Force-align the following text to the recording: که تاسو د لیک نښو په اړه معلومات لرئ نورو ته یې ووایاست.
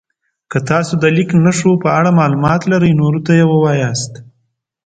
که 0.51 0.57
تاسو 0.69 0.93
د 1.03 1.05
لیک 1.15 1.29
نښو 1.43 1.71
په 1.83 1.89
اړه 1.97 2.09
معلومات 2.19 2.61
لرئ 2.71 2.91
نورو 3.01 3.19
ته 3.25 3.31
یې 3.39 3.45
ووایاست. 3.47 4.13